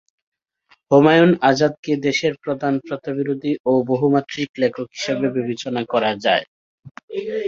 [0.91, 6.45] হুমায়ুন আজাদকে দেশের প্রধান প্রথাবিরোধী ও বহুমাত্রিক লেখক হিসেবে বিবেচনা করা যায়।